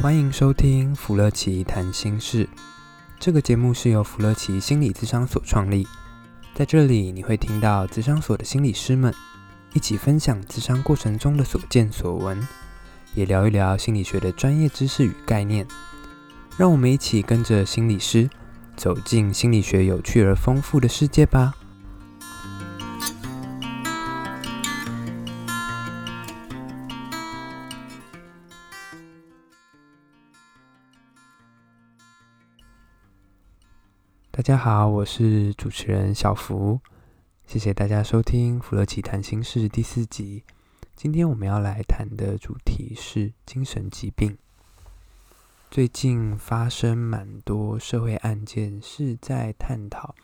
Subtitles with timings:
[0.00, 2.48] 欢迎收听弗乐奇谈心事。
[3.18, 5.84] 这个节目是由弗乐奇心理咨商所创立，
[6.54, 9.12] 在这里你会听到咨商所的心理师们
[9.72, 12.46] 一起分享咨商过程中的所见所闻，
[13.12, 15.66] 也聊一聊心理学的专业知识与概念。
[16.56, 18.30] 让我们一起跟着心理师
[18.76, 21.52] 走进心理学有趣而丰富的世界吧。
[34.38, 36.78] 大家好，我是主持人小福，
[37.48, 40.44] 谢谢大家收听《福乐奇谈心事》第四集。
[40.94, 44.38] 今天我们要来谈的主题是精神疾病。
[45.72, 50.14] 最近发生蛮多社会案件，是在探讨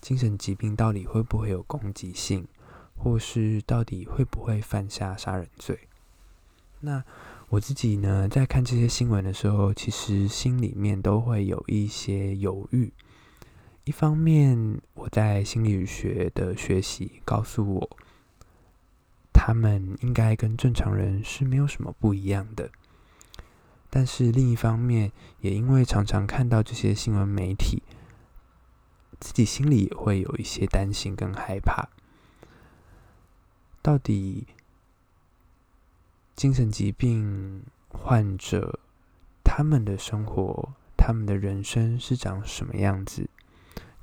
[0.00, 2.48] 精神疾病到底会不会有攻击性，
[2.96, 5.78] 或是到底会不会犯下杀人罪。
[6.80, 7.04] 那
[7.50, 12.92] 我自己呢，在看这些新闻的时候，其实心里面都会有一些犹豫。
[13.84, 17.96] 一方面，我在心理学的学习告诉我，
[19.30, 22.70] 他们应该跟正常人是没有什么不一样的。
[23.90, 27.82] 但是另一方面，也因为常常看到这些新闻媒体，
[29.20, 31.90] 自己心里也会有一些担心跟害怕。
[33.82, 34.46] 到底
[36.34, 38.80] 精神疾病患者
[39.44, 43.28] 他们的生活、他们的人生是长什么样子？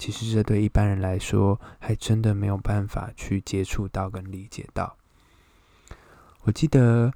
[0.01, 4.97] 其实这对一般人来说，还真的没有办法去接触到跟理解到。
[6.41, 7.13] 我记得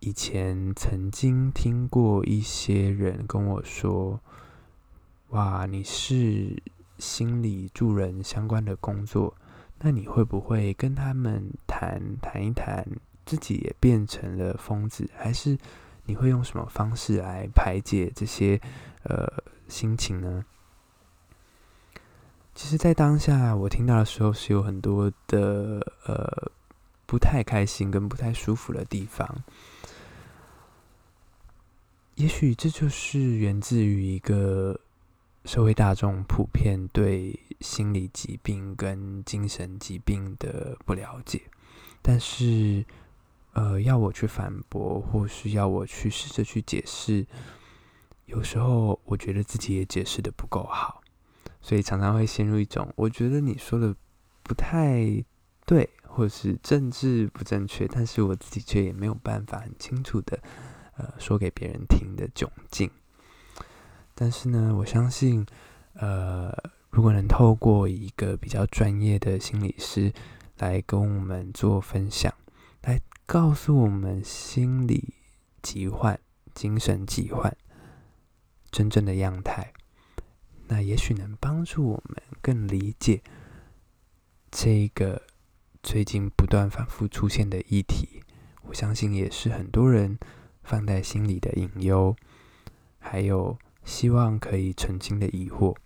[0.00, 4.18] 以前曾经听过一些人跟我说
[5.36, 6.62] ：“哇，你是
[6.96, 9.36] 心理助人相关的工作，
[9.80, 12.88] 那你会不会跟他们谈谈一谈，
[13.26, 15.10] 自己也变成了疯子？
[15.14, 15.58] 还是
[16.06, 18.58] 你会用什么方式来排解这些
[19.02, 19.30] 呃
[19.68, 20.42] 心情呢？”
[22.54, 26.52] 其实，在当下我听到的时候，是有很多的呃
[27.06, 29.42] 不太开心跟不太舒服的地方。
[32.16, 34.78] 也许这就是源自于一个
[35.46, 41.40] 社会大众普遍对心理疾病跟精神疾病的不了解。
[42.02, 42.84] 但是，
[43.54, 47.26] 呃，要我去反驳，或是要我去试着去解释，
[48.26, 51.01] 有时候我觉得自己也解释的不够好。
[51.62, 53.94] 所以常常会陷入一种，我觉得你说的
[54.42, 55.24] 不太
[55.64, 60.38] 对，或者是政治不正确，但是我自己却也没有办法很清楚的，
[60.96, 62.90] 呃，说给别人听的窘境。
[64.14, 65.46] 但是呢，我相信，
[65.94, 66.52] 呃，
[66.90, 70.12] 如果能透过一个比较专业的心理师
[70.58, 72.34] 来跟我们做分享，
[72.82, 75.14] 来告诉我们心理
[75.62, 76.18] 疾患、
[76.52, 77.56] 精神疾患
[78.70, 79.72] 真正的样态。
[80.72, 83.20] 那也许能帮助我们更理解
[84.50, 85.20] 这个
[85.82, 88.22] 最近不断反复出现的议题，
[88.62, 90.18] 我相信也是很多人
[90.62, 92.16] 放在心里的隐忧，
[92.98, 95.76] 还有希望可以澄清的疑惑。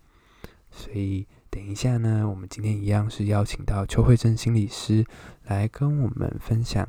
[0.70, 5.04] 所以等一下呢，我们今天一样是邀请到邱慧正心理师
[5.46, 6.88] 来跟我们分享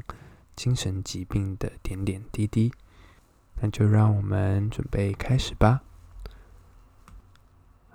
[0.55, 2.71] 精神疾病的点点滴滴。
[3.59, 5.81] 那就让我们准备开始吧。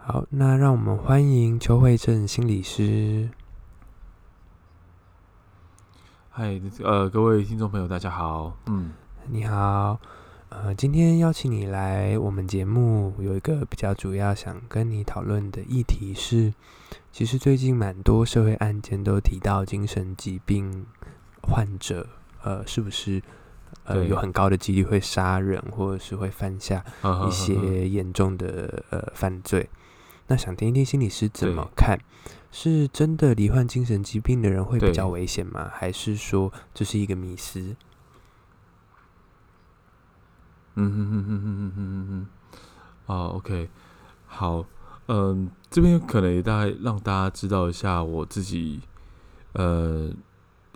[0.04, 3.28] 好，那让我们欢迎邱慧正心理师。
[6.28, 8.58] 嗨，呃，各位听众朋友，大家好。
[8.66, 8.90] 嗯，
[9.28, 10.00] 你好。
[10.48, 16.52] 呃，今天邀请你来我们节目，有一个比较主要想跟你讨论的议题是，
[17.12, 20.84] 其实最近蛮多社会案件都提到精神疾病
[21.42, 22.08] 患者，
[22.42, 23.22] 呃，是不是
[23.84, 26.84] 呃有很高的几率会杀人，或者是会犯下
[27.28, 29.70] 一些严重的呃犯罪？
[30.32, 31.98] 那想听一听心理师怎么看？
[32.50, 35.70] 是真的罹患精神疾病的人会比较危险吗？
[35.74, 37.76] 还是说这是一个迷思？
[40.76, 42.26] 嗯哼哼哼哼哼哼哼哼。
[43.04, 43.68] 哦，OK，
[44.26, 44.64] 好，
[45.08, 48.80] 嗯，这边可能也大概让大家知道一下我自己，
[49.52, 50.10] 呃，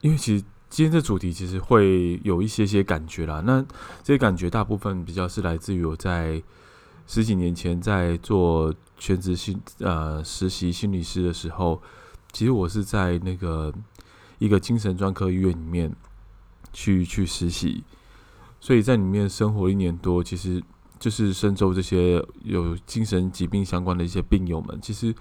[0.02, 0.44] 因为其实。
[0.68, 3.62] 今天这主题其实会有一些些感觉啦，那
[4.02, 6.42] 这些感觉大部分比较是来自于我在
[7.06, 11.80] 十几年前在做全职心呃实习心理师的时候，
[12.32, 13.72] 其实我是在那个
[14.38, 15.94] 一个精神专科医院里面
[16.72, 17.84] 去去实习，
[18.60, 20.62] 所以在里面生活一年多，其实
[20.98, 25.14] 就是深州这些有精神疾病相关的一些病友们，其实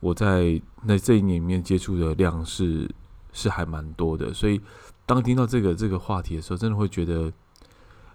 [0.00, 2.90] 我在那这一年里面接触的量是
[3.32, 4.60] 是还蛮多的，所以
[5.06, 7.32] 当听到这个这个话题的时候，真的会觉得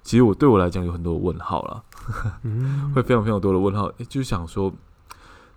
[0.04, 1.84] 其实我对我来讲有很多问号了，
[2.44, 3.86] 嗯、 会非常非常多的问号。
[3.98, 4.72] 诶，就是想说，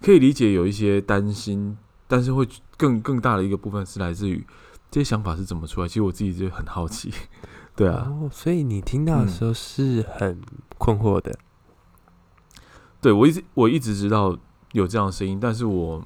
[0.01, 1.77] 可以理解有一些担心，
[2.07, 4.47] 但是会更更大的一个部分是来自于
[4.89, 5.89] 这些想法是怎么出来。
[5.89, 7.13] 其实我自己就很好奇，
[7.75, 8.07] 对啊。
[8.09, 10.41] 哦，所以你听到的时候是很
[10.79, 11.33] 困惑的。
[11.33, 12.57] 嗯、
[13.01, 14.39] 对我一直我一直知道
[14.71, 16.01] 有这样的声音，但是我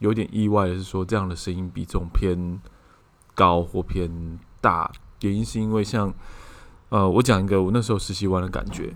[0.00, 2.60] 有点意外的是说，这样的声音比重偏
[3.32, 4.10] 高或偏
[4.60, 4.90] 大，
[5.20, 6.12] 原因是因为像。
[6.88, 8.94] 呃，我讲一个我那时候实习完的感觉。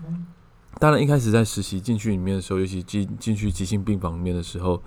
[0.79, 4.81] 当然，一开始在实习进去里面的时候，尤其进进去急性病房里面的时候，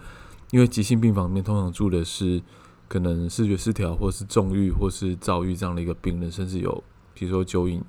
[0.51, 2.43] 因为急性病房里面通常住的是
[2.89, 7.83] 可能视觉失调，或是重郁，或是躁郁这样的一个病人，甚至有比如说酒瘾、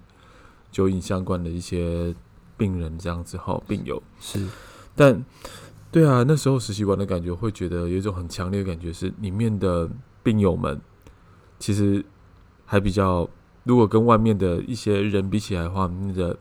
[0.69, 2.13] 酒瘾相关的一些
[2.57, 4.45] 病人这样子哈，病友是。
[4.93, 5.23] 但
[5.89, 9.89] 对啊，那时候实习完的感觉，会觉得有一种很强烈的感觉，是里面的
[10.21, 10.79] 病友们
[11.57, 12.05] 其实
[12.65, 13.27] 还比较。
[13.65, 16.37] 如果跟外面的一些人比起来的话，那个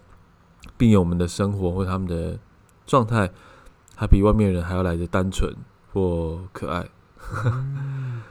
[0.77, 2.39] 病友们的生活或他们的
[2.87, 3.31] 状态，
[3.97, 5.51] 还比外面人还要来的单纯
[5.93, 6.87] 或可爱。
[7.47, 8.23] 嗯、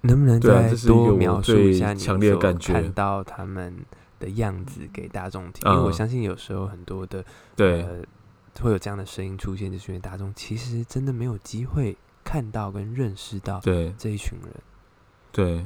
[0.00, 2.72] 能不能再多描述一下你强烈的感觉？
[2.72, 3.84] 看到他们
[4.18, 7.22] 的样子给大众听，因为我相信有时候很多的
[7.54, 8.02] 对、呃、
[8.62, 11.94] 会有这样的声音出现，就是因为大众其实真的没有机会
[12.24, 14.50] 看到跟认识到对这一群人。
[15.30, 15.58] 对，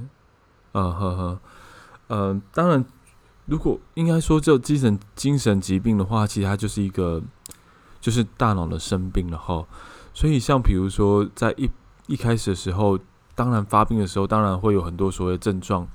[0.73, 1.41] 啊呵呵。
[2.09, 2.85] 嗯、呃，当然，
[3.47, 7.23] 如果应该说这精神精神疾病的话，其实它就是一个
[8.01, 9.67] 就是大脑的生病了哈。
[10.13, 11.71] 所以像比如说在一
[12.07, 12.99] 一开始的时候，
[13.35, 15.87] 当然发病的时候，当然会有很多所谓的症状，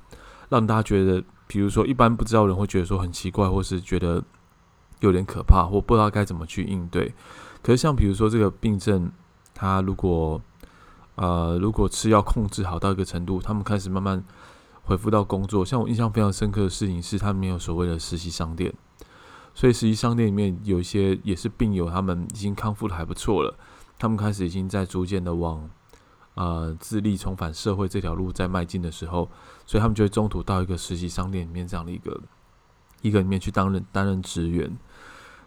[0.48, 4.22] 让大家觉得，比如说一般不知道人会觉得说很奇怪，或是觉得
[5.00, 7.12] 有点可怕，或不知道该怎么去应对。
[7.62, 9.10] 可是像比如说这个病症，
[9.52, 10.40] 它如果
[11.16, 14.24] 呃如果吃药控制好到一个程度，他们开始慢慢。
[14.86, 18.72] 恢复到工作，像我印象非常深刻的事情是，他们没有所谓的实习商店，
[19.54, 23.56] 所以实习商店里面有一些也是病友，他们已经康复的还不错了，
[23.98, 25.70] 他们开始已经在逐渐的往
[26.34, 29.30] 呃自立重返社会这条路在迈进的时候，
[29.64, 32.20] 所以他们就会中途到一个实习商店里面这样的一个
[33.00, 34.76] 一个里面去担任担任职员。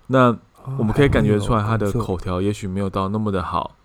[0.08, 0.36] 那
[0.80, 3.76] 我们可以感觉出来，他的口条也许没有到那么的好。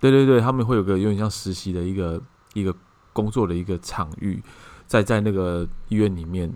[0.00, 2.20] 对对对，他们会有个有点像实习的一个
[2.54, 2.74] 一个。
[3.12, 4.42] 工作的一个场域，
[4.86, 6.52] 在在那个医院里面，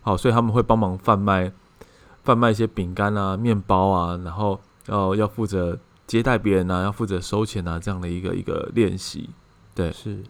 [0.00, 1.52] 好，所以他们会帮忙贩卖
[2.24, 9.30] 贩卖一些饼干啊、面包啊，然后要要负责接待别人啊，要负责收钱啊，这样的一个一个练习。
[9.74, 10.22] 对，是。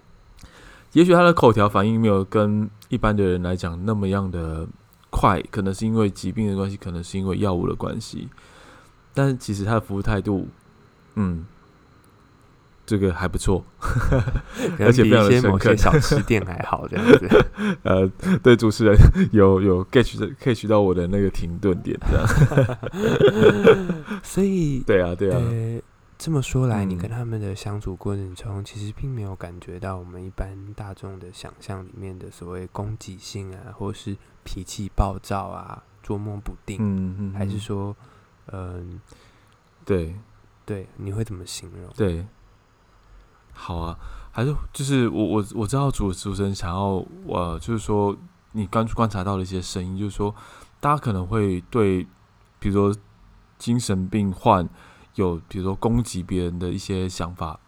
[0.92, 4.68] 也许他的口条反应没有跟一般的人来讲那么样的
[5.10, 8.28] 快，可能是因为疾病的关系，可能是因为药物的关系，
[9.14, 10.48] 但是其实他的服务态度，
[11.14, 11.46] 嗯。
[12.92, 13.64] 这个还不错，
[14.78, 17.46] 而且比一些某些小吃店还好这样子。
[17.84, 18.06] 呃，
[18.42, 18.94] 对，主持人
[19.32, 22.78] 有有 catch 的 catch 到我的那个停顿点这样。
[24.22, 25.38] 所以，对啊，对啊。
[25.40, 25.80] 呃，
[26.18, 36.76] 这么说来，你跟他们的相处过程中，其实并没有感觉到我们一般大众的想象里面的所谓攻击性啊，或是脾气暴躁啊、捉摸不定。
[36.78, 37.32] 嗯嗯。
[37.32, 37.96] 还是说，
[38.52, 39.00] 嗯，
[39.86, 40.14] 对
[40.66, 41.90] 对，你会怎么形容？
[41.96, 42.26] 对。
[43.54, 43.96] 好啊，
[44.32, 48.16] 还是就是我我我知道主主持人想要呃，就是说
[48.52, 50.34] 你刚观察到的一些声音，就是说
[50.80, 52.04] 大家可能会对，
[52.58, 53.00] 比如说
[53.58, 54.68] 精神病患
[55.14, 57.60] 有比如说攻击别人的一些想法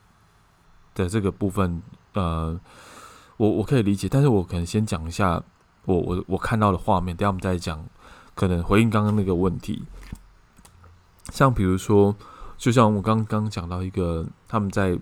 [0.94, 1.80] 的这个部分，
[2.14, 2.58] 呃，
[3.36, 5.40] 我我可以理解，但是我可能先讲一下
[5.84, 7.84] 我我我看到的画面，等下我们再讲，
[8.34, 9.84] 可能回应刚刚那个问题，
[11.30, 12.16] 像比如说，
[12.56, 14.98] 就像我刚刚讲到一个他们在。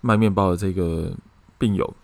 [0.00, 1.12] 卖面包的这个
[1.58, 1.94] 病友，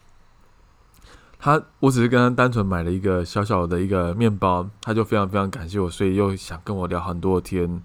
[1.38, 7.82] 他我只是跟他单纯买了一个小小的一个面包，他就非常非常感谢我，所以又想跟我聊很多天。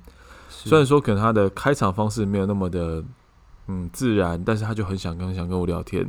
[0.49, 3.03] 虽然说可能他的开场方式没有那么的
[3.67, 6.01] 嗯自然，但是他就很想跟很想跟我聊天。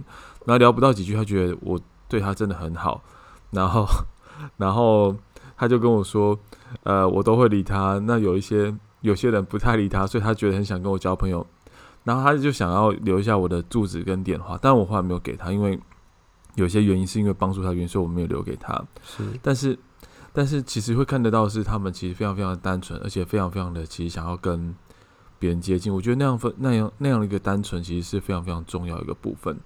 [0.45, 3.03] 然后聊不到几句，他觉得我对他真的很好，
[3.51, 3.87] 然后
[4.59, 5.17] 然后
[5.57, 6.39] 他就跟我说，
[6.83, 7.99] 呃，我都会理他。
[8.01, 11.47] 那有一些有些人不太理他，所以他觉得很想跟我交朋友。
[12.05, 15.79] 然后他就想要留一下我的住址跟电话，但我后来没有给他，因为
[16.57, 18.75] 有些原因是因为帮助他原因，所以我没有留给他。
[19.05, 19.79] 是，但是
[20.33, 24.75] 但是其实会看得到是他们其实非常非常的单纯，而且非常非常的其实想要跟
[25.39, 25.95] 别人接近。
[25.95, 29.59] 我觉得那样分那样那样的一个单纯，其实是非常非常重要一个部分。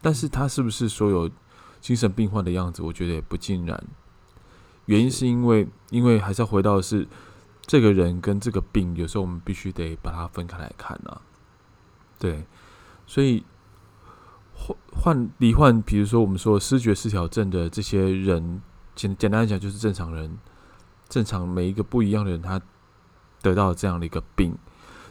[0.00, 1.28] 但是他是不是所有
[1.80, 2.82] 精神病患的样子？
[2.82, 3.82] 我觉得也不尽然。
[4.86, 7.06] 原因是因为因为还是要回到的是
[7.62, 11.20] 这个人跟这个病，有时候我们必须得把它分开来看啊。
[12.18, 12.44] 对，
[13.06, 13.44] 所以
[14.54, 18.60] 患患罹患，比如说我们说失觉失调症的这些人，
[18.94, 20.38] 简简单来讲，就是正常人，
[21.08, 22.60] 正常每一个不一样的人，他
[23.40, 24.56] 得到这样的一个病。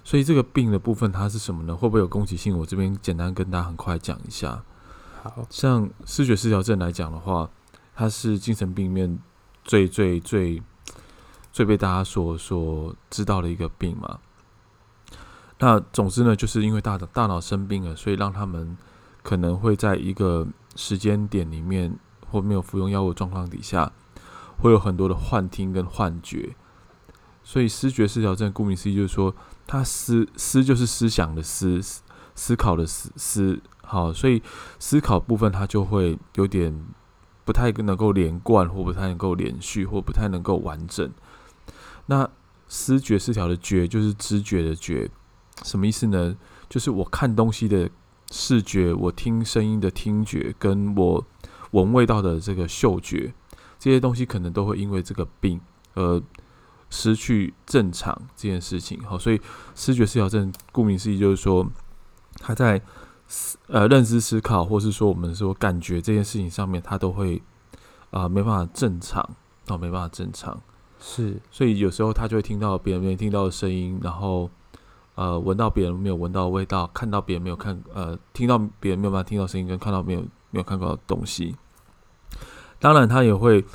[0.04, 1.76] 所以这个病的部分，它是什么呢？
[1.76, 2.58] 会不会有攻击性？
[2.58, 4.64] 我这边简单跟大家很快讲一下。
[5.22, 7.50] 好，像视觉失调症来讲的话，
[7.94, 9.20] 它是精神病里面
[9.66, 10.64] 最最最
[11.52, 14.18] 最被大家所所知道的一个病嘛。
[15.60, 18.78] 那总之呢，就是因为大大脑生病了，所以让他们
[19.24, 21.98] 可能会在一个时间点里面，
[22.30, 23.92] 或没有服用药物状况底下，
[24.60, 26.56] 会有很多的幻听跟幻觉。
[27.44, 29.36] 所以思觉失调症，顾名思义就是说。
[29.70, 31.82] 他思思就是思想的思，
[32.34, 34.42] 思考的思思，好，所以
[34.80, 36.86] 思考部分他就会有点
[37.44, 41.12] 不太能够连贯，或不太能够连续，或不太能够完整。
[42.06, 42.30] 那
[42.70, 45.12] 思觉失调的觉就是知觉的觉，
[45.64, 46.36] 什么意思呢？
[46.70, 47.90] 就是我看东西的
[48.32, 51.26] 视觉，我听声音的听觉，跟我
[51.72, 53.34] 闻味道的这个嗅觉，
[53.80, 55.60] 这些东西可能都会因为这个病
[55.94, 56.22] 而。
[56.90, 59.42] 失去正常这件事情，好，所以
[59.76, 61.70] 视觉失调症顾名思义就是说，
[62.40, 62.82] 他在
[63.28, 67.44] 思呃认知思考，或是说我们说感觉这件事情上面，他都会
[68.12, 69.22] 啊、呃、没办法正常，
[69.68, 70.62] 哦没办法正常，
[70.98, 74.50] 是，所以有时候他就会听到别人没听到的声音，然后
[75.18, 80.22] 呃闻到别人没有闻到的味道，看到别人没有看呃听到别人没有办法听到声音，跟看到没有
[80.52, 81.54] 没有看到的东西，
[82.80, 83.66] 当然他也会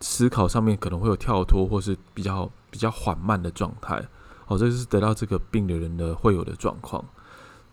[0.00, 2.50] 思考上面可能会有跳脱，或是比较。
[2.72, 4.02] 比较缓慢的状态，
[4.46, 7.04] 哦，这是得到这个病的人的会有的状况，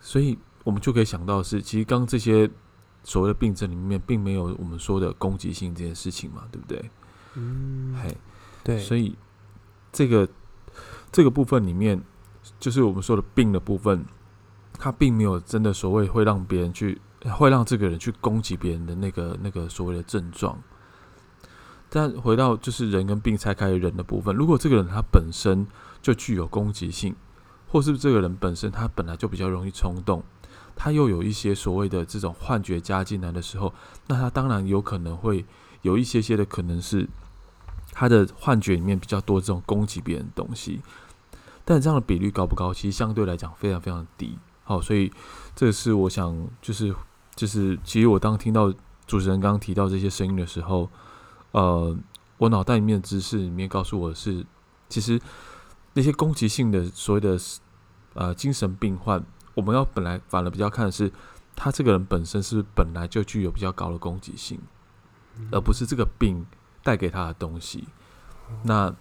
[0.01, 2.51] 所以我们就可以想到是，其实刚这些
[3.01, 6.91] 所谓的病症里面，并没有我们说的攻击性这件事情嘛，对不对？
[7.36, 8.13] 嗯，嘿，
[8.62, 9.15] 对，所以
[9.93, 10.27] 这个
[11.13, 12.03] 这个部分里面，
[12.60, 14.06] 就是我们说的病的部分，
[14.74, 17.00] 它并没有真的所谓会让别人去，
[17.38, 20.62] 会让这个人去攻击别人的那个那个所谓的症状。
[21.89, 25.66] 但回到就是人跟病拆开人的部分，如果这个人他本身
[26.01, 27.16] 就具有攻击性，
[27.68, 30.24] 或是这个人本身他本来就比较容易冲动，
[30.75, 33.74] 他又有一些所谓的这种幻觉加进来的时候，
[34.08, 35.44] 那他当然有可能会
[35.82, 37.08] 有一些些的可能是
[37.92, 40.82] 他的幻觉里面比较多这种攻击别人的东西，
[41.69, 42.73] 但这样的比率高不高？
[42.73, 44.39] 其实相对来讲非常非常低。
[44.63, 45.11] 好，所以
[45.55, 46.91] 这是我想就是
[47.35, 48.73] 就是，其实我当听到
[49.05, 50.89] 主持人刚刚提到这些声音的时候。
[51.51, 51.97] 呃，
[52.38, 54.45] 我脑袋里面的知识里面告诉我是，
[54.88, 55.19] 其实
[55.93, 57.38] 那些攻击性的所谓的
[58.13, 59.23] 呃精神病患，
[59.55, 61.11] 我们要本来反而比较看的是
[61.55, 64.59] 他这个人本身是是本来就具有比较高的攻击性，
[65.51, 66.45] 而不是这个病
[66.83, 67.88] 带给他的东西。
[68.63, 68.93] 那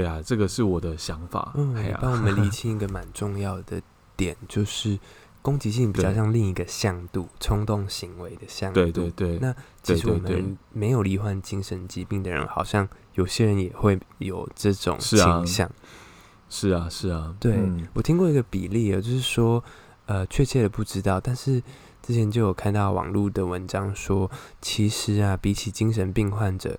[0.00, 1.52] 对啊，这个是我的想法。
[1.56, 3.80] 嗯，帮我们厘 清一个蛮重要的
[4.16, 4.98] 点，就是。
[5.44, 8.80] 攻击性比较像另一个向度，冲动行为的向度。
[8.80, 9.38] 对对对。
[9.40, 15.70] 那其实我们没有罹患精神疾病的人，好像有些人也会有这种倾向。
[16.48, 17.36] 是啊，是啊。
[17.38, 17.58] 对，
[17.92, 19.62] 我听过一个比例，就是说，
[20.06, 21.62] 呃，确切的不知道，但是
[22.00, 24.30] 之前就有看到网络的文章说，
[24.62, 26.78] 其实啊，比起精神病患者，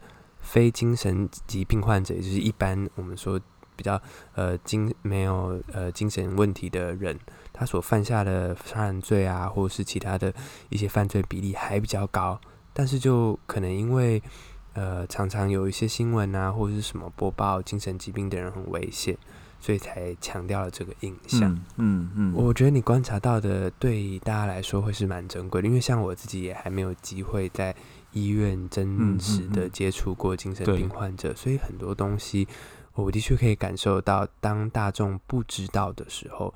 [0.56, 3.38] 非精神疾病患者，也就是一般我们说
[3.76, 4.02] 比较
[4.36, 7.20] 呃精没有呃精神问题的人。
[7.52, 10.34] 他所犯下的杀人罪啊，或者是其他的
[10.70, 12.40] 一些犯罪比例还比较高，
[12.72, 14.24] 但是就可能因为
[14.72, 19.18] 呃常常有一些新闻啊，或者是什么播报精神疾病的人很危险，
[19.60, 21.52] 所以才强调了这个印象。
[21.76, 27.76] 嗯嗯，嗯，我觉得你观察到的对大家来说会是蛮珍贵的，因为像我自己也还没有机会在
[28.16, 32.48] 医院真实的接触过精神病患者，所以很多东西
[32.96, 36.52] 我的确可以感受到，当大众不知道的时候。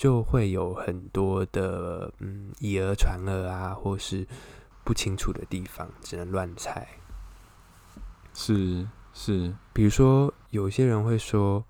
[0.00, 4.26] 就会有很多的嗯以讹传讹啊，或是
[4.82, 6.88] 不清楚的地方，只能乱猜。
[8.32, 11.62] 是是，比如说有些人会说，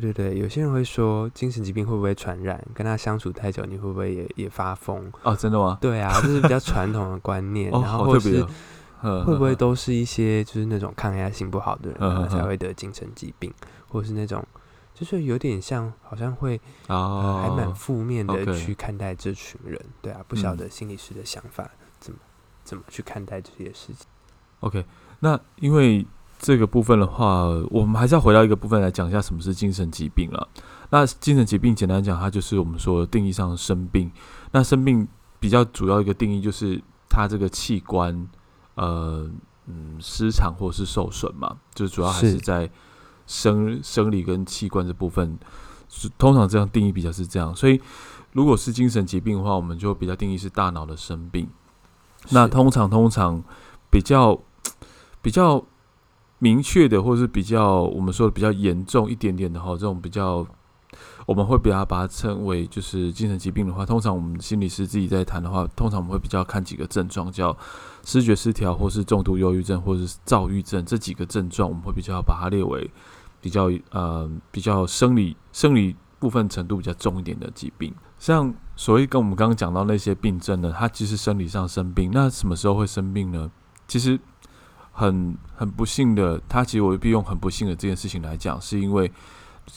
[0.00, 2.62] 对对对，有些人会说精神疾病会不会传染？
[2.74, 5.12] 跟他相处太久，你会不会也也发疯？
[5.22, 5.78] 哦，真的吗？
[5.80, 7.70] 对啊，这是比较传统的观念。
[7.70, 8.42] 然后或是
[9.02, 13.52] 会不会都是一些就是那种抗压性不好的人才会得精神疾病，
[13.88, 14.46] 或者是那种。
[14.94, 16.54] 就是有点像，好像会
[16.86, 21.68] 啊、呃，还蛮负面的去看待这群人，哦 okay、对啊，不晓得心理师的想法
[21.98, 22.28] 怎么、嗯、
[22.62, 24.06] 怎么去看待这些事情。
[24.60, 24.84] OK，
[25.18, 26.06] 那因为
[26.42, 30.48] 这个部分的话，我们还是要回到一个部分来讲一下什么是精神疾病了。
[30.90, 34.10] 那精神疾病简单讲，它就是我们说定义上的生病。
[34.50, 35.06] 那生病
[35.38, 38.28] 比较主要一个定义就是它这个器官
[38.74, 39.30] 呃
[39.66, 42.68] 嗯失常或是受损嘛，就主要还是在。
[43.24, 45.38] 生生理跟器官这部分
[45.88, 47.80] 是通常这样定义比较是这样，所以
[48.32, 51.48] 如果是精神疾病的话，我们就比较定义是大脑的生病。
[52.30, 53.42] 那通常通常
[53.88, 54.38] 比较
[55.22, 55.64] 比较
[56.42, 60.44] 明确的，或是比较我们说的比较严重一点点的哈，这种比较
[61.24, 67.56] 我们会比较把它称为就是精神疾病的话，通常我们心理师自己在谈的话，通常我们会比较看几个症状，叫
[68.04, 72.90] 视觉失调，或是重度忧郁症，或是躁郁症这几个症状，我们会比较把它列为
[73.40, 77.94] 比较呃比较生理生理部分程度比较重一点的疾病。
[78.18, 83.48] 像所谓跟我们刚刚讲到那些病症呢，它其实生理上生病，那什么时候会生病呢？
[83.86, 84.18] 其实
[84.92, 89.10] 很很不幸的，他其实我必用很不幸的这件事情来讲，是因为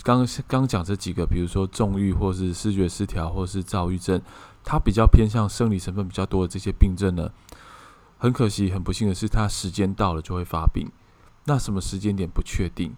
[0.03, 4.21] 刚刚讲这几个，比如说重郁或是视觉失调或是躁郁症，
[4.63, 7.31] 它比较偏向生理成分比较多的这些病症呢，
[8.17, 10.91] 很可惜，很不幸的是，它时间到了就会发病，
[11.45, 12.95] 那什么时间点不确定，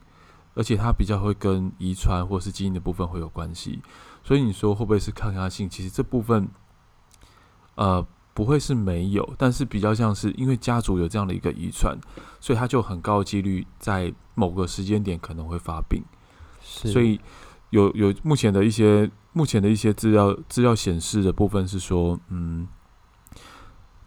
[0.55, 3.81] 而且它比较会跟遗传或是基因的部分会有关系。
[4.23, 5.69] 所以你说会不会是抗压性？
[5.69, 6.49] 其实这部分，
[7.75, 8.05] 呃，
[8.37, 11.97] 不会是没有，但是比较像是因为家族有这样的一个遗传，
[12.39, 16.03] 所以他就很高几率在某个时间点可能会发病。
[16.61, 17.19] 是，所以
[17.71, 22.67] 有有目前的一些目前的一些资料资料显示的部分是说，嗯，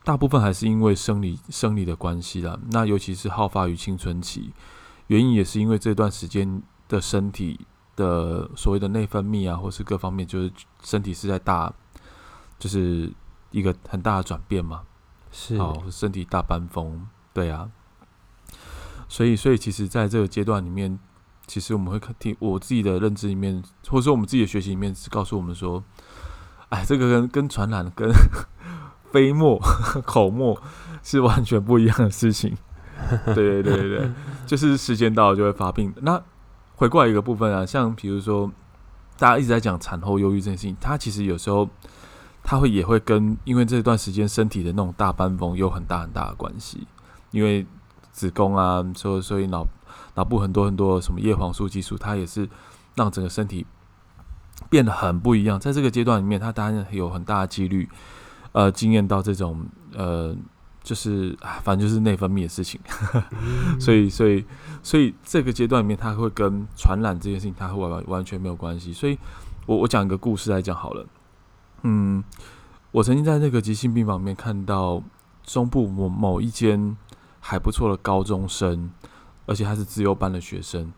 [0.04, 2.56] 大部分还是因为生理生理的关系啦。
[2.70, 4.52] 那尤其是好发于青春期，
[5.08, 7.58] 原因也是因为这段时间的身体。
[7.96, 10.50] 的所谓的内分泌啊，或是各方面，就是
[10.82, 11.70] 身体是在大，
[12.58, 13.12] 就是
[13.50, 14.82] 一个很大的转变嘛，
[15.30, 15.56] 是。
[15.56, 17.70] 哦，身体大搬风，对啊，
[19.08, 20.98] 所以，所以其实在这个阶段里面，
[21.46, 25.82] 其实我们会听我自己的认知里面，或者说我们自己的学习里面，是告诉我们说，
[26.68, 28.10] 哎，这个跟跟传染、跟
[29.12, 29.60] 飞沫、
[30.06, 30.60] 口沫
[31.02, 32.56] 是完全不一样的事情，
[33.26, 34.10] 对对对对对，
[34.46, 36.22] 就是时间到了就会发病，那。
[36.76, 38.50] 回过来一个部分啊，像比如说，
[39.18, 41.68] 大家一直在讲产后忧郁这件事情，它其实有时候，
[42.42, 46.86] 它会也会跟因为这段时间身体的那种大班风有很大很大的关系，
[47.30, 47.66] 因为
[48.12, 49.66] 子宫啊，所以所以脑
[50.14, 52.48] 脑部很多很多什么叶黄素激素，它也是
[52.94, 53.66] 让整个身体
[54.68, 55.58] 变得很不一样。
[55.58, 57.88] 在这个阶段里面，它当然有很大的几率，
[58.52, 60.36] 呃，经验到这种呃。
[60.82, 62.80] 就是啊，反正就是内分泌的事情，
[63.78, 64.42] 所以，所以，
[64.82, 68.90] 所以这个阶段里面，它会跟传染这件事情，它会完完全没有关系。
[68.90, 69.18] 所以
[69.66, 71.06] 我我讲一个故事来讲好了。
[71.82, 72.22] 嗯，
[72.92, 75.02] 我曾经在那个急性病房里面看到
[75.42, 76.96] 中部某某一间
[77.40, 78.90] 还不错的高中生，
[79.46, 80.92] 而且他是自优班的学生，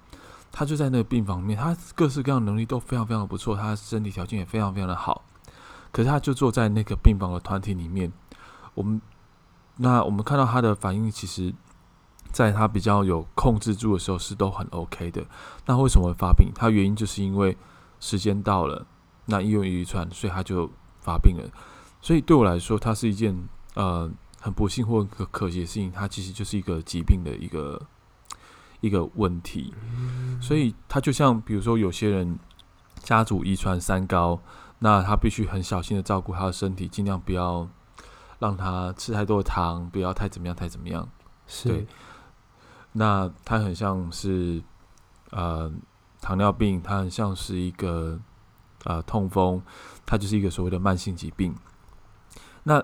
[0.50, 5.24] 他就在那个病房里面，他各式各样能力都非常非常的不错，他身体条件也非常非常的好，
[5.90, 8.12] 可是他就坐在那个病房的团体里面，
[8.74, 9.00] 我们。
[9.78, 11.52] 那我们看到他的反应，其实，
[12.30, 15.24] 在他比较有控制住的时候是都很 OK 的。
[15.64, 16.52] 那为什么会发病？
[16.54, 17.56] 他原因就是因为
[17.98, 18.86] 时间到了，
[19.26, 21.48] 那因为遗传，所以他就发病了。
[22.00, 23.36] 所以对我来说，它是一件
[23.74, 25.90] 呃很不幸或可可惜的事情。
[25.90, 27.80] 它其实就是一个疾病的一个
[28.80, 29.72] 一个问题。
[30.40, 32.38] 所以他就像比如说有些人
[33.00, 34.40] 家族遗传三高，
[34.78, 37.68] 那他必须很小心的照顾他的身体，尽量不要。
[38.38, 41.08] 让他吃太多的糖，不要太怎么样，太怎么样。
[41.46, 41.86] 是对，
[42.90, 44.60] 那他很像是
[45.30, 45.70] 呃
[46.20, 48.18] 糖尿病，他很像是一个
[48.84, 49.62] 呃痛风，
[50.04, 51.54] 它就是一个所谓的慢性疾病。
[52.64, 52.82] 那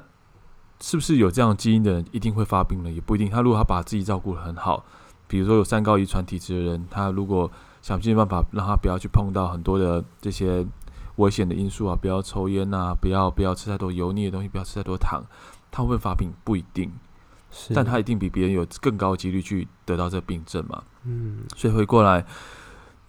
[0.80, 2.90] 是不是有这样基因的人一定会发病呢？
[2.90, 3.30] 也不一定。
[3.30, 4.84] 他如果他把自己照顾得很好，
[5.26, 7.50] 比如说有三高遗传体质的人，他如果
[7.82, 10.66] 想尽办法让他不要去碰到很多的这些。
[11.18, 15.20] 危险的因素啊，不要抽烟啊，不要不要吃太多油腻的东西，不要吃太多糖。
[15.68, 16.32] 他会不会发病？
[16.44, 16.92] 不一定，
[17.74, 20.80] 但他一定比别人有更高的几率去得到这个病症嘛。
[21.02, 22.24] 嗯，所以回过来，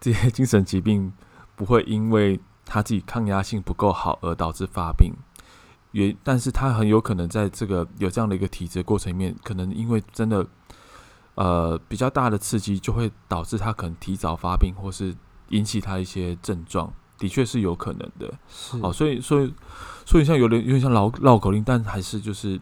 [0.02, 1.14] 这些精神疾病
[1.56, 2.40] 不会因为
[2.70, 5.12] 他自己抗压性不够好而导致发病，
[5.92, 10.46] 也，但是他很有可能在这个有这样的一个体质过程里面，可能因为真的
[11.34, 15.16] 呃比较大的刺激，就会导致他可能提早发病，或是
[15.50, 16.94] 引起他一些症状。
[17.18, 18.80] 的确是有可能的，是。
[18.82, 19.54] 哦，所以所以
[20.06, 22.58] 所以像有点有点像绕绕口令，但还是就是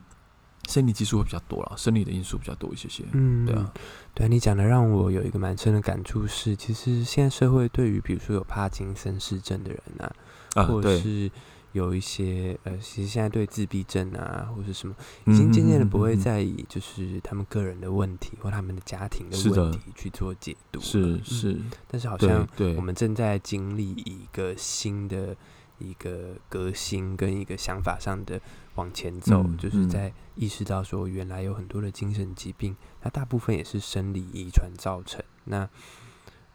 [0.67, 3.03] 生理激素会比较多了，生理的因素比较多一些些。
[3.13, 3.73] 嗯，对啊，
[4.13, 10.13] 对啊，你讲的让我有一个蛮深的感触是，其实现在社会对于比如说有帕金森氏症的人啊，
[10.53, 11.31] 啊或者是。
[11.73, 14.95] 有一些呃，其实现在对自闭症啊，或者什么，
[15.27, 20.79] 已经渐渐的不会再以就是他们个人的问题或他们的家庭的问题去做解读。
[20.79, 25.35] 是是、嗯，但是好像我们正在经历一个新的
[25.79, 28.39] 一个革新跟一个想法上的
[28.75, 35.23] 往前走，嗯、就是在意识到说，原来有很多的精神疾病，它大部分也是生理遗传造成。
[35.45, 35.69] 那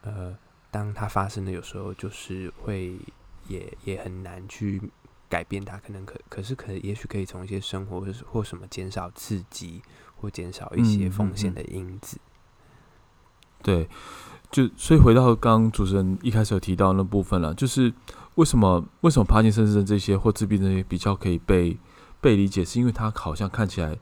[0.03, 0.37] 呃，
[0.71, 2.97] 当它发生的，有时候就是会
[3.49, 4.81] 也也很难去。
[5.29, 9.81] 改变它可能可可是可也许可以从一些生活或或什么减少刺激，
[10.15, 12.19] 或减少一些风险的因子。
[12.19, 13.89] 嗯嗯嗯、对，
[14.51, 17.91] 就所以回到刚刚主持人一开始有提到那部分了，就是
[18.37, 21.79] 为什么为什么帕金森氏症这些或自闭症这些比较可以被
[22.21, 23.99] 被理解，是因为它好像看起来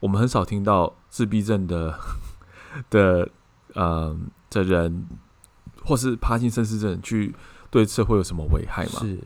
[0.00, 1.98] 我们很少听到自闭症的
[2.90, 3.28] 的
[3.74, 4.16] 呃
[4.50, 5.06] 的人，
[5.84, 7.34] 或是帕金森氏症去
[7.70, 9.00] 对社会有什么危害嘛？
[9.00, 9.18] 是。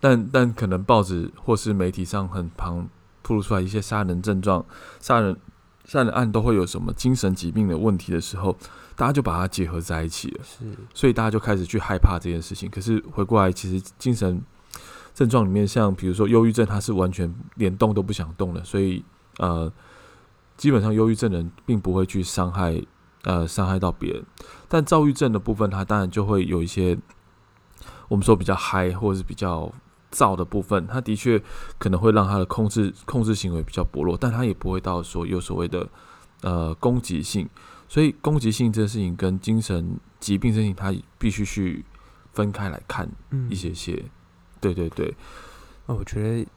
[0.00, 2.88] 但但可能报纸或是媒体上很旁
[3.22, 4.66] 曝露出来一些杀人症状、
[4.98, 5.36] 杀人
[5.84, 8.58] 杀人案都会有什么精神疾病的问题的时候，
[8.96, 10.44] 大家就把它结合在一起了。
[10.44, 12.70] 是，所以大家就开始去害怕这件事情。
[12.70, 14.42] 可是回过来，其实精神
[15.14, 19.04] 症状里面，像比如说忧郁症，它是完全连动都不想动的，所以
[19.38, 19.72] 呃，
[20.56, 22.82] 基本上忧郁症人并不会去伤害
[23.24, 24.24] 呃伤害到别人。
[24.68, 26.98] 但躁郁症的部分，它当然就会有一些
[28.08, 29.72] 我们说比较嗨，或者是比较。
[30.14, 31.42] 躁的部分，他的确
[31.78, 35.88] 可能会让他的控制控制行为比较薄弱，但他也不会到说有所谓的
[36.42, 37.48] 呃攻击性，
[37.92, 41.84] 所以攻击性这件事情跟精神疾病这件事情，它必须去
[42.32, 43.06] 分开来看
[43.50, 43.92] 一些些。
[43.92, 44.10] 嗯、
[44.62, 45.14] 对对对，
[45.84, 46.48] 哦，我觉得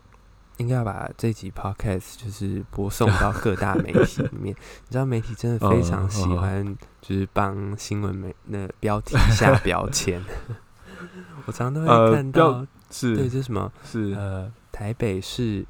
[0.56, 4.56] 应该要把这集 podcast 就是播送到各大媒体 里面。
[4.56, 10.24] 你知道媒体真的非常喜欢，就是帮新闻媒那标题下 标签。
[11.46, 12.48] 我常常都会看到。
[12.52, 13.70] 呃是对，这是什么？
[13.84, 15.66] 是呃，台北市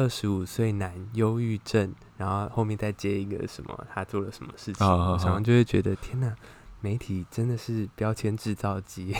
[0.00, 3.86] 二十五岁男忧郁症，然后后面再接一个什么？
[3.92, 4.86] 他做了什么事情？
[4.86, 6.34] 哦哦哦，常常就会觉得天哪，
[6.80, 9.14] 媒体真的是标签制造机。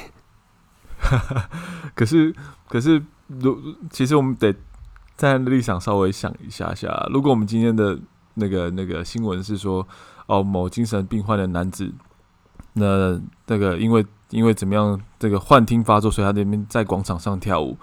[1.94, 2.34] 可是，
[2.68, 4.52] 可是，如其实我们得
[5.16, 7.98] 站在立场稍微想一下下，如果我们今天的
[8.34, 9.86] 那个那个新闻是说，
[10.26, 11.92] 哦，某精神病患的男子，
[12.72, 14.06] 那那个因为。
[14.30, 17.76] 因为怎么样，这个幻听发作，所以他那边在广场上跳舞。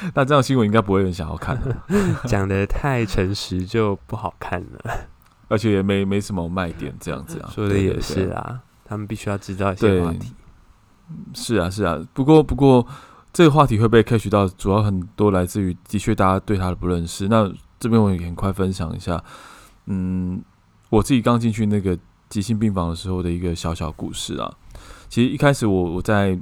[0.14, 1.58] 那这样新闻应该不会有人想要看。
[2.26, 5.08] 讲的太诚实就不好看了，
[5.48, 7.50] 而且也没没什么卖点，这样子啊。
[7.52, 10.32] 说的也是啊，他们必须要知道一些话题。
[11.34, 11.98] 是啊，是啊。
[12.12, 12.86] 不过，不过
[13.32, 17.28] 这个话题会被 catch 到，主要很多来自于的确大家对他的不认识。
[17.28, 19.22] 那这边我也很快分享一下，
[19.86, 20.42] 嗯，
[20.90, 24.52] 我自己刚进去那个急性病房的时候的一个小小故事啊。
[25.08, 26.38] 其实一开始我我在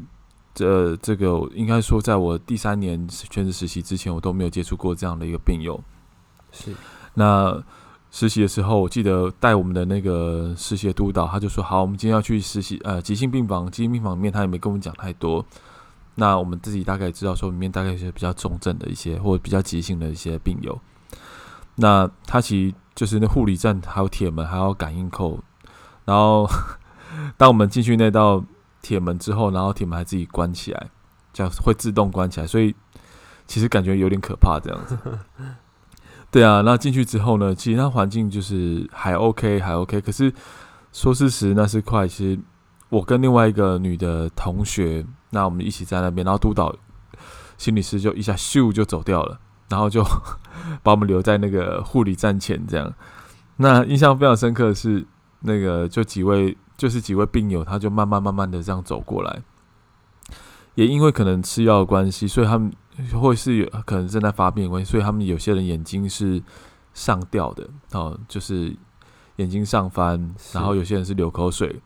[0.57, 5.79] 这这个应该说，在我第三年全职实习之前，我都没有接触过这样的一个病友。
[6.51, 6.75] 是，
[7.13, 7.63] 那
[8.11, 13.71] 实习的时候，我记得带我们的那个实习的督导，他就说：“好，我们今天要去实习，呃，急性病房。
[13.71, 15.45] 急性病房里面，他也没跟我们讲太多。
[16.15, 20.81] 那我们自己大概知道说，里面大概是比较重症的一些，或者比较急性的一些病友。
[21.75, 25.39] 那他其实就是那护理站，还有铁门，还有感应扣，
[26.07, 26.49] 然后
[27.37, 28.43] 当我们进去那道。”
[28.87, 30.91] 铁门之后，然后铁门还自己关起来，
[31.33, 32.73] 这样会自动关起来，所以
[33.45, 34.97] 其实感觉有点可怕这样子。
[36.31, 40.01] 对啊，那进去之后呢，其实那环境就是还 OK，还 OK。
[40.01, 40.33] 可是
[40.93, 42.07] 说事实，那是快。
[42.07, 42.41] 其实
[42.89, 46.73] 我跟另外一个女的同学，那我们一起在那边，然后督导
[47.59, 50.05] 心理师就一下咻就走掉了，然后就
[50.85, 52.95] 把我们留在那个护理站前这样。
[53.57, 55.05] 那印象非常深刻的是，
[55.41, 56.57] 那个就几位。
[56.77, 59.43] 就是几位病友，他就慢慢慢慢的这样走过来，
[60.75, 62.71] 也因为可能吃药的关系，所以他们
[63.21, 66.43] 会是有可能正在发病的关系，所以他们有些人眼睛是
[66.93, 68.77] 上吊的哦，就是
[69.37, 71.81] 眼睛上翻，然后有些人是流口水，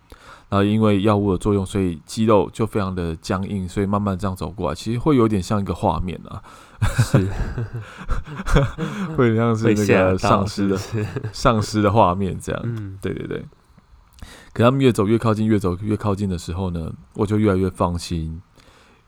[0.48, 6.42] 然后因为药物的作用，所以肌肉就非常的僵硬，所以慢慢这样走过来，其实会有点像一个画面啊，
[6.80, 7.28] 是，
[9.16, 10.76] 会像是那个丧尸的
[11.32, 13.44] 丧尸的画面这样，嗯，对对对。
[14.52, 18.42] 可他们越走越靠近，越走越靠近的时候呢，我就越来越放心，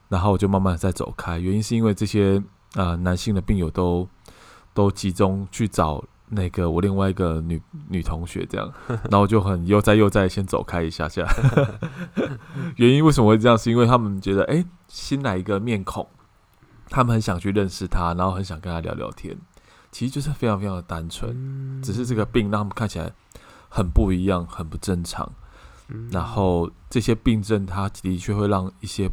[0.09, 1.39] 然后我就慢慢再走开。
[1.39, 2.39] 原因是因为这些
[2.75, 4.09] 啊、呃、男性的病友都
[4.73, 11.27] 都集中去找那个我另外一个女女同学，这样， 然后我就很悠哉悠哉先走开一下下。
[12.77, 13.59] 原因为什么会这样？
[13.59, 16.09] 是因为他们觉得，哎、欸，新来一个面孔，
[16.89, 19.37] 他们很想去认识他，然后很想跟他聊聊天。
[19.91, 23.13] 其实就是非常非常的单纯，只是这个病让他们看起来。
[23.75, 25.33] 很不一样，很不正常。
[26.11, 29.11] 然后这些病症，他的确会让一些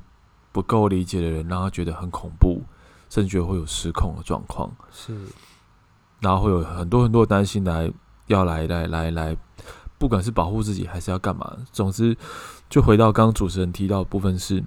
[0.51, 2.61] 不够理解的人，让他觉得很恐怖，
[3.09, 4.69] 甚至觉得会有失控的状况。
[4.91, 5.17] 是，
[6.19, 7.91] 然后会有很多很多担心来，
[8.27, 9.37] 要来来来来，
[9.97, 11.57] 不管是保护自己还是要干嘛。
[11.71, 12.15] 总之，
[12.69, 14.63] 就回到刚刚主持人提到的部分是，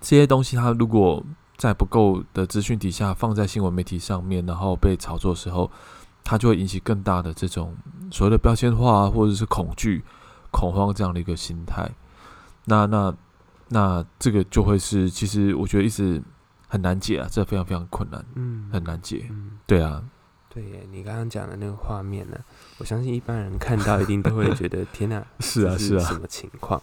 [0.00, 1.24] 这些东西，他如果
[1.56, 5.70] 在不够的资讯底下放在新闻媒体上面，然后被炒作的时候。
[6.28, 7.74] 它就会引起更大的这种
[8.10, 10.04] 所谓的标签化，或者是恐惧、
[10.50, 11.90] 恐慌这样的一个心态。
[12.66, 13.16] 那、那、
[13.68, 16.22] 那这个就会是，其实我觉得一直
[16.68, 20.04] 很难解啊，这非常非常困难，嗯，很难解，嗯，对啊。
[20.50, 22.44] 对耶，你刚刚讲的那个画面呢、啊，
[22.76, 26.78] 我相信一般人看到一定都会觉得天哪， 是啊是啊，什么情况？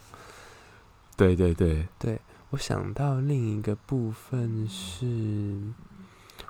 [1.15, 5.05] 对对对对，我想到另一个部分是，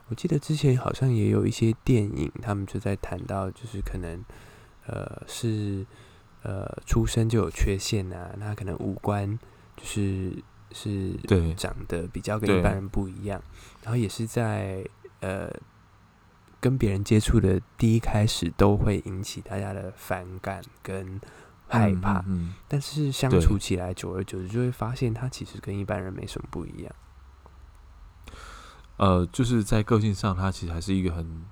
[0.07, 4.23] 我记得之前好像也有一些电影，他们就在谈到，就是可能
[4.87, 5.85] 呃是
[6.43, 9.37] 呃出生就有缺陷啊，那可能五官
[9.77, 10.31] 就是
[10.71, 11.13] 是
[11.55, 13.41] 长得比较跟一般人不一样，
[13.83, 14.83] 然后也是在
[15.21, 15.49] 呃。
[16.61, 21.21] 跟别人接触的第一开始都会引起大家的反感跟
[21.67, 26.91] 害怕，嗯嗯、但是相处起来久而久之就会发现他其实跟一般人没什么不一样。
[28.97, 31.43] 呃，就是在个性上，他其实还是一个很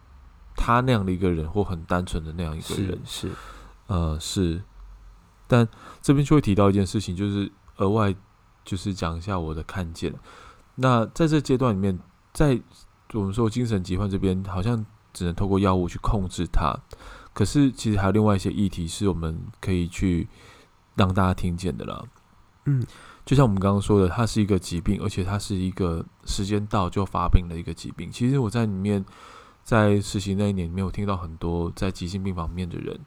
[0.56, 3.36] 他那样的一个人，或很单纯的那样一个人，是，是
[3.88, 4.62] 呃是。
[5.48, 5.68] 但
[6.02, 8.16] 这边就会提到一件事情，就是额外
[8.64, 10.14] 就是讲一下我的看见。
[10.76, 12.00] 那在这阶段里面，
[12.34, 12.60] 在
[13.14, 14.86] 我们说精神疾患这边，好像。
[15.14, 16.76] 只能透过药物去控制它，
[17.36, 20.28] 可是其实还有另外一些议题是我们可以去
[20.96, 22.04] 让大家听见的啦。
[22.66, 22.84] 嗯，
[23.26, 28.12] 就像我们刚刚说的，它是一个疾病，而且它是一个时间到就发病的一个疾病。
[28.12, 29.04] 其实我在里面
[29.64, 33.00] 在实习那一年，没有听到很多在急性病房面的人，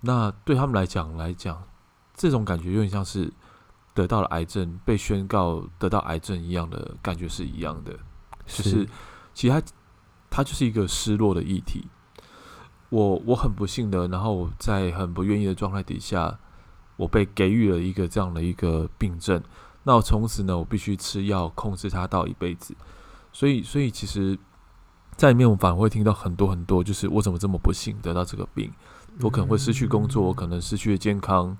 [0.00, 1.62] 那对他们来讲来讲，
[2.14, 3.32] 这种感觉有点像是
[3.94, 7.92] 得到了癌症，被宣告得到癌症一样的感觉是一样的，
[8.46, 8.88] 就是
[9.34, 9.62] 其实他。
[10.28, 11.86] 它就是一个失落的议题。
[12.90, 16.38] 我我很不幸的，然后我在很不愿意的状态底下，
[16.96, 19.42] 我被给予了一个这样的一个病症。
[19.84, 22.74] 那我从此呢，我必须吃药控制它到一辈子。
[23.32, 24.38] 所以，所以其实，
[25.16, 28.72] 在里面我反而会听到很多很多，就是我怎么这么不幸得到这个病？
[29.20, 31.56] 我可能会失去工作，我可能失去了健康，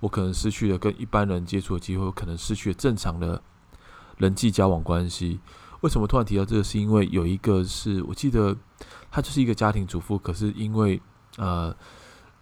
[0.00, 3.40] 我可能失去了跟一般人接触的机会，我可能失去了正常的
[4.18, 5.40] 人际交往关系。
[5.80, 6.62] 为什么突然提到这个？
[6.62, 8.54] 是因为有一个是我记得，
[9.10, 11.00] 他就是一个家庭主妇，可是因为
[11.38, 11.74] 呃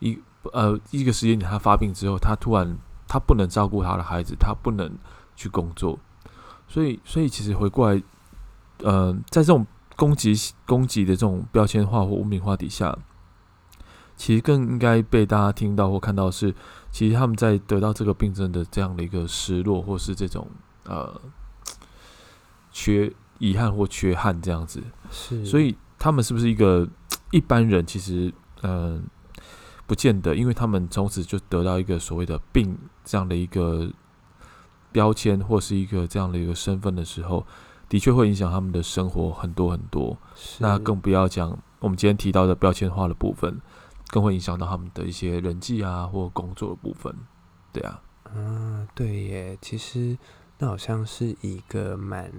[0.00, 0.18] 一
[0.52, 4.90] 呃一个时间点他发病之后，他突然他不能照顾他的孩子，他不能
[5.36, 5.98] 去工作，
[6.66, 8.02] 所以所以其实回过来，
[8.78, 10.34] 呃，在这种攻击
[10.66, 12.96] 攻击的这种标签化或污名化底下，
[14.16, 16.54] 其实更应该被大家听到或看到是，
[16.90, 20.48] 其实他们在得到这个病症的这样的一个失落，或是这种
[20.84, 21.20] 呃
[22.70, 23.12] 缺。
[23.40, 24.82] 遗憾或缺憾这样子，
[25.12, 26.84] 是，所以他们是不是一个
[27.30, 27.86] 一般人？
[27.86, 29.02] 其实，嗯、呃，
[29.88, 33.90] 不见得，因为他们从此就得到一个所谓的病这样的一个
[34.92, 37.44] 标签，或是一个这样的一个身份的时候，
[37.88, 40.16] 的确会影响他们的生活很多很多。
[40.58, 43.60] 那更不要讲我们今天提到的标签化的部分，
[44.08, 47.12] 更会影响到他们的一些人际啊或工作的部分。
[47.72, 48.00] 对啊，
[48.36, 50.16] 嗯，对耶，其实
[50.58, 52.30] 那好像是一个蛮。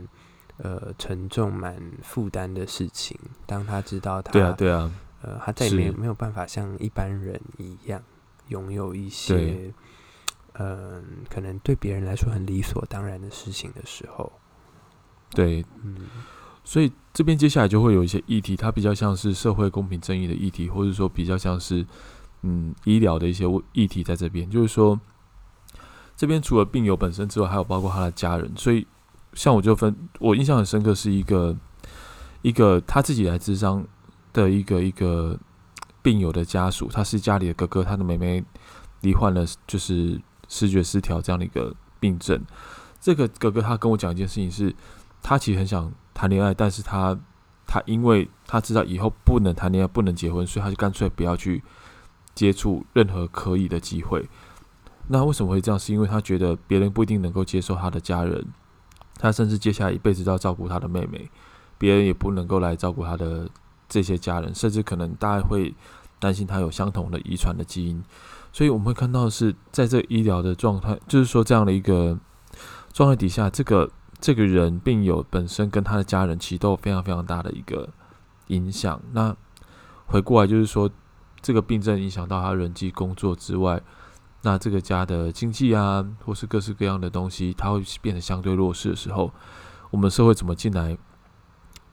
[0.61, 3.17] 呃，沉重、蛮负担的事情。
[3.45, 8.01] 当他知道他，对啊，对啊，呃，他再也没有没有办法像一般人一样
[8.47, 9.73] 拥有一些，
[10.53, 14.31] 嗯、呃，可能对别人来说很理所当然的事情的时候，
[15.31, 15.95] 对，嗯，
[16.63, 21.85] 所以这边接下来就会有一些议题，它比较像是社会公平正义的议题，或者说比较像是
[22.41, 24.99] 嗯医疗的一些议题，在这边，就是说，
[26.15, 28.85] 这边除了病友本身之外，还有包括他的家人，所以。
[29.33, 31.55] 像我就分，我印象很深刻，是一个
[32.41, 33.85] 一个他自己来智商
[34.33, 35.37] 的一个一个
[36.01, 38.43] 病友的家属，他是家里的哥哥，他的妹妹
[39.01, 42.43] 罹患了就是视觉失调这样的一个病症。
[42.99, 44.75] 这个哥哥他跟我讲一件事情是，
[45.21, 47.17] 他其实很想谈恋爱，但是他
[47.65, 51.63] 他因为他知道以后不能谈恋爱，不能结婚，所以他就干脆不要去
[52.35, 54.27] 接触任何可以的机会。
[55.07, 55.79] 那为什么会这样？
[55.79, 58.45] 是因为他觉得别人不一定能够接受他的家人。
[59.17, 61.29] 他甚至接下来一辈子都要照顾他的妹妹，
[61.77, 63.49] 别人也不能够来照顾他的
[63.89, 65.75] 这些家人，甚至可能大家会
[66.19, 68.01] 担心他有相同的遗传的基因。
[68.53, 72.17] 所以我们会看到是，在这医疗的状态，就是说这样的一个
[72.93, 77.89] 状态底下，这个这个人病友本身跟他的家人其实都有非常非常大的一个
[78.47, 79.01] 影响。
[79.11, 79.35] 那
[80.05, 80.89] 回过来就是说，
[81.41, 83.81] 这个病症影响到他人际工作之外。
[84.41, 89.33] 那这个家的经济啊，或是各式各样的东西，它会变得相对弱势的时候，
[89.91, 90.97] 我们社会怎么进来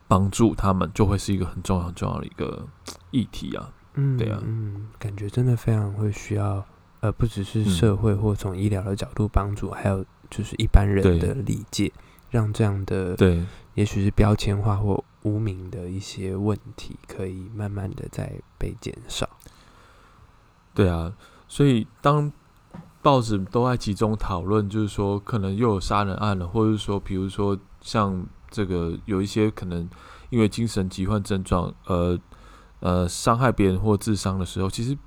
[0.07, 2.65] 帮助他们，就会是一个很重要很重要的一个
[3.11, 3.69] 议题啊。
[3.95, 6.63] 嗯，对啊，嗯，感觉真的非常会需要，
[6.99, 11.91] 呃，不只是社会或从医疗的角度帮助，嗯，还有就是一般人的理解，
[12.29, 13.43] 让这样的对，
[13.73, 19.29] 也许是标签化或无名的一些问题，可以慢慢的在被减少。
[20.73, 21.13] 对啊。
[21.49, 22.29] 所以，当
[23.01, 29.89] 报纸都在集中讨论，就是说可能又有杀人案了，或者是说，比如说像这个有一些可能
[30.29, 32.19] 因为精神疾患症状，呃
[32.79, 34.97] 呃伤害别人或自伤的时候，其实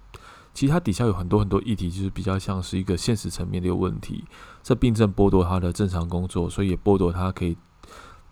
[0.53, 4.24] 其实它底下有很多很多议题，就是比较像是一个现实层面的一个问题。
[4.62, 7.57] 这病症剥夺他的正常工作，所以也剥夺他可以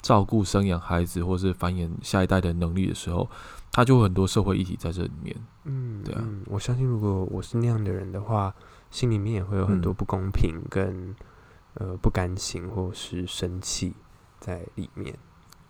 [0.02, 3.28] 照顾、生养孩子或是繁衍下一代的能力的时候，
[3.72, 5.34] 他就有很多社会议题在这里面。
[5.64, 8.54] 嗯，对啊，我相信如果我是那样的人的话，
[8.90, 11.10] 心里面也会有很多不公平跟、
[11.74, 13.94] 嗯、呃不甘心或是生气
[14.40, 15.16] 在里面。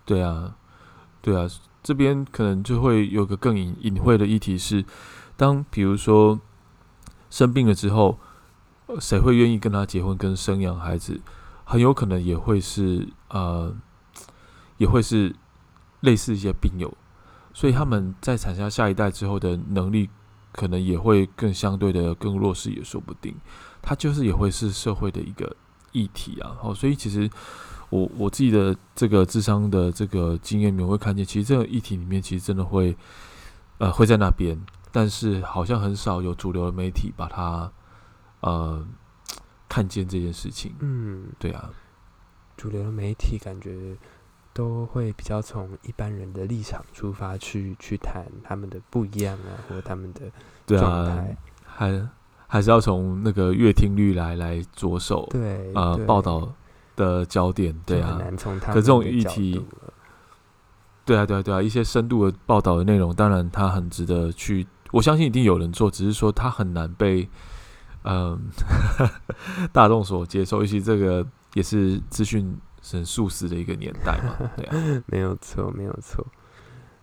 [0.04, 0.56] 对啊，
[1.20, 1.48] 对啊，
[1.82, 4.84] 这边可能就会有个更隐隐晦的议题是，
[5.36, 6.40] 当比如说
[7.30, 8.18] 生病了之后。
[9.00, 11.20] 谁会愿意跟他结婚、跟生养孩子？
[11.66, 13.76] 很有可能也会是呃，
[14.78, 15.36] 也会是
[16.00, 16.96] 类似一些病友，
[17.52, 20.08] 所以他们在产下下一代之后的能力，
[20.52, 23.36] 可能也会更相对的更弱势，也说不定。
[23.82, 25.54] 他就是也会是社会的一个
[25.92, 26.56] 议题啊。
[26.58, 27.28] 好，所以其实
[27.90, 32.96] 我我自己的这个智商的这个经验里面会看见，其实这个议题里面其实真的会
[33.78, 34.60] 呃会在那边，
[34.92, 37.70] 但是好像很少有主流的媒体把它。
[38.40, 38.86] 呃，
[39.68, 41.68] 看见这件事情，嗯，对啊，
[42.56, 43.96] 主流的媒体感觉
[44.52, 50.30] 都会比较从一般人的立场出发去去谈他们的不一样啊，或他们的
[50.66, 52.08] 状态，还
[52.46, 56.54] 还是要从那个阅听率来来着手，对，呃，报道
[56.98, 59.64] 的焦点，对啊，很难从他可这种议题，
[61.06, 67.28] 对啊，对啊，对啊，一些深度的报道的内容，当然它很值得去，我相信一定有人做，只是说它很难被。
[68.04, 68.38] 嗯，
[69.72, 76.24] 大众所接受，尤其这个也是资讯很速食的一个年代嘛， 对啊，没有错，没有错。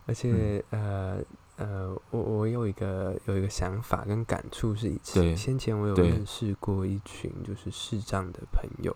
[0.07, 1.25] 而且，嗯、
[1.57, 8.95] 呃呃，我我有一个有一个想法跟感触是以前先前我有认识过一群就是视障的朋友，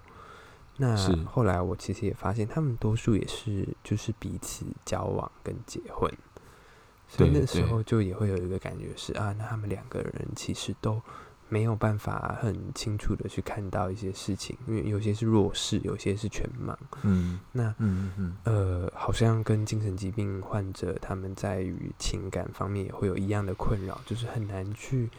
[0.80, 6.12] 那后来我其实也发现他们多数也是就是彼此交往跟结婚，
[7.08, 11.00] 所以那时候就也会有一个感觉是啊，那他们两个人其实都。
[11.52, 16.78] 没有办法很清楚的去看到一些事情，因为有些是弱势，有些是全盲。
[17.02, 25.10] 嗯，那嗯嗯呃，好像跟精神疾病患者他们在于情感方面也会有一样的困扰，就是很难去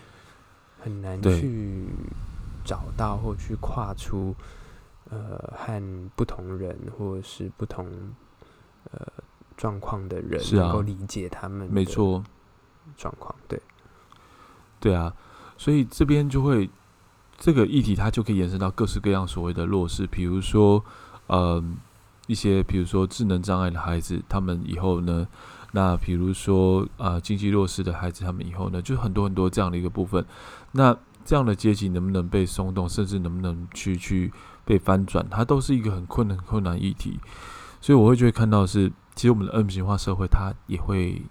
[0.79, 1.87] 很难去
[2.65, 4.33] 找到或去跨出
[5.11, 7.87] 呃和不同人或者是不同
[8.93, 9.07] 呃
[9.57, 11.69] 状况的人能够理解他们。
[11.71, 12.25] 没错，
[12.97, 13.61] 状况对
[14.81, 15.15] 对啊。
[15.59, 16.71] 所以这边就会
[17.37, 20.83] 这个议题，它就可以延伸到各式各样所谓的弱势，比如说，
[21.27, 21.63] 呃，
[22.27, 25.29] 一些比如说智能障碍的孩子，他们以后呢，
[25.73, 30.25] 那比如说啊、呃，经济弱势的孩子，他们以后呢，就很多很多这样的一个部分。
[30.73, 34.33] 那这样的阶级能不能被松动，甚至能不能去去
[34.71, 37.19] 被翻转，它都是一个很困难很困难议题。
[37.81, 41.23] 所以我会就会看到是，其实我们的 M 型化社会，它也会。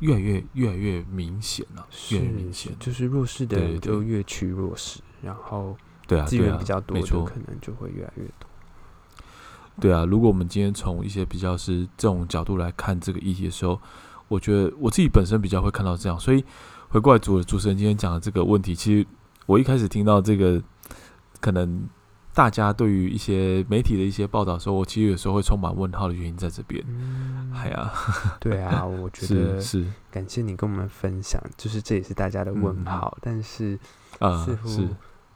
[0.00, 5.74] 越来越越来越明显了，越来越明显，就是弱势的人就越趋弱势，然后
[6.06, 8.46] 对啊，资源比较多的可能就会越来越多。
[9.80, 13.80] 对啊，如果我们今天从一些比较是这种角度来看这个议题的时候，
[14.28, 16.44] 我觉得我自己本身比较会看到这样，所以
[16.90, 19.06] 回过来主主持人今天讲的这个问题，其实
[19.46, 20.62] 我一开始听到这个
[21.40, 21.88] 可能。
[22.32, 26.82] 大家对于一些媒体的一些报道说，我其实有时候会充满问号的原因在这边。
[26.86, 27.92] 嗯，哎呀，
[28.38, 33.76] 对啊，我觉得是感谢你跟我们分享，就是这也是大家的问号，嗯、但是
[34.46, 34.68] 似乎、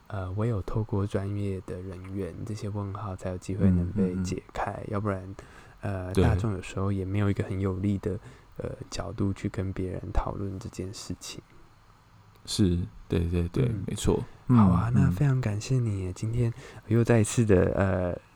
[0.06, 5.34] 呃、呃，唯有透过专业的人员，这些问号才有机会能被解开，要不然
[5.80, 8.16] 呃，大众有时候也没有一个很有力的
[8.58, 11.42] 呃角度去跟别人讨论这件事情。
[12.46, 12.78] 是，
[13.08, 14.22] 对对对，嗯、没错。
[14.48, 16.52] 好啊，那非常感谢你今天
[16.88, 17.72] 又再一次的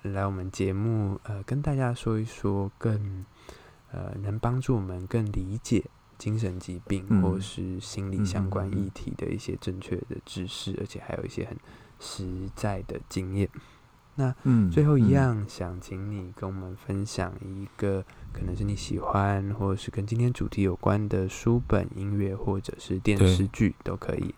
[0.02, 3.24] 呃来我们节目呃跟大家说一说更
[3.92, 5.84] 呃能帮助我们更理解
[6.16, 11.54] 精神疾病或是心理相关议题的一些正确的知识，而且还有一些很
[12.00, 13.48] 实在的经验。
[14.14, 14.34] 那
[14.72, 18.04] 最后一样，想请你跟我们分享一个
[18.38, 24.32] 可能是你喜欢或者是跟今天主题有关的书本、音乐或者是电视剧都可以。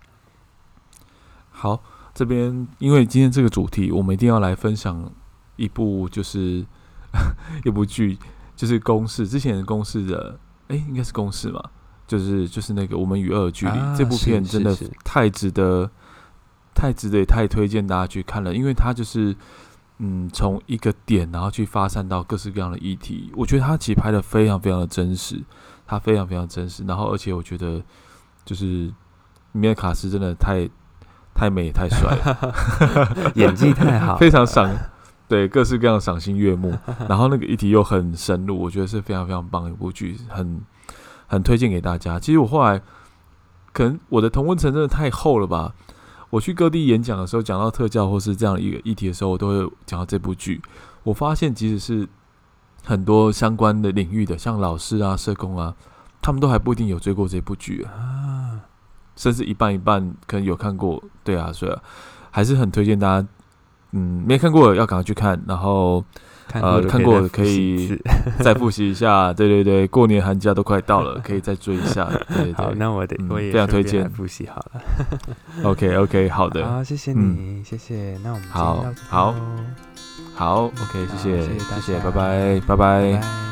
[1.50, 1.82] 好，
[2.14, 5.12] 这边因为今天这个主题，我们一定要来分享
[5.56, 6.64] 一部，就是
[7.66, 8.18] 一部剧，
[8.56, 10.38] 就是公式之前的公式的，
[10.68, 11.62] 哎，应该是公式嘛，
[12.06, 14.74] 就是就是那个我们与恶的距离，啊、这部片真的
[15.04, 15.90] 太值得，
[16.74, 19.36] 太值得，也太推荐大家去看了，因为它就是
[20.00, 25.40] 嗯，从一个点然后去发散到各式各样的议题，我觉得他其实拍的非常非常的真实，
[25.86, 27.82] 他非常非常真实，然后而且我觉得
[28.44, 28.94] 就是里
[29.52, 30.68] 面的卡斯真的太。
[31.32, 34.68] 太美太帅了， 演技太好，非常赏，
[35.26, 36.76] 对，各式各样赏心悦目。
[37.08, 40.60] 然后那个议题又很深入，我觉得是非常非常棒的一部剧，很
[41.28, 42.18] 很推荐给大家。
[42.18, 42.82] 其实我后来
[43.72, 45.72] 可能我的同温层真的太厚了吧。
[46.30, 50.62] 我去各地演讲的时候，讲到特教或是这样一个议题的时候，我都会讲到这部剧。
[51.02, 52.08] 我发现，即使是
[52.84, 55.74] 很多相关的领域的，像老师啊、社工啊，
[56.22, 58.60] 他们都还不一定有追过这部剧啊，
[59.16, 61.02] 甚至一半一半可能有看过。
[61.24, 61.76] 对啊，所以
[62.30, 63.28] 还是很推荐大家，
[63.92, 66.04] 嗯，没看过的要赶快去看，然后。
[66.54, 67.96] 呃，看过可以
[68.42, 72.08] 再复习一下，对对对，过年寒假都快到了， 可以再追一下。
[72.34, 74.08] 对对，好，那我得我也非常推荐。
[74.10, 74.82] 复习好了。
[75.70, 78.18] OK OK，好的，好，谢谢你，谢谢。
[78.24, 79.34] 那我们好好。
[80.34, 82.60] 好，OK，谢谢谢谢，拜拜。
[82.66, 83.49] 拜拜。